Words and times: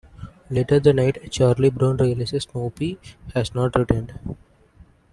Later 0.49 0.79
that 0.79 0.93
night, 0.95 1.31
Charlie 1.31 1.69
Brown 1.69 1.97
realizes 1.97 2.47
Snoopy 2.51 2.97
has 3.35 3.53
not 3.53 3.75
returned. 3.75 4.17